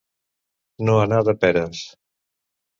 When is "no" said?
0.87-0.95